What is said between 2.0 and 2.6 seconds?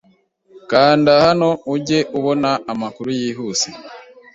ubona